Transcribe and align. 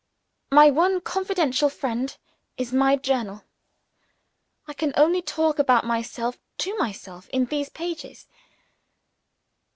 My 0.51 0.71
one 0.71 0.99
confidential 1.01 1.69
friend 1.69 2.17
is 2.57 2.73
my 2.73 2.95
Journal 2.95 3.43
I 4.67 4.73
can 4.73 4.93
only 4.97 5.21
talk 5.21 5.59
about 5.59 5.85
myself 5.85 6.39
to 6.57 6.75
myself, 6.79 7.29
in 7.29 7.45
these 7.45 7.69
pages. 7.69 8.25